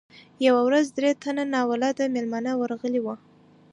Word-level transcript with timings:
یوه 0.47 0.61
ورځ 0.67 0.85
درې 0.97 1.11
تنه 1.23 1.43
ناولده 1.53 2.05
میلمانه 2.15 2.51
ورغلي 2.55 2.99
وو. 3.01 3.15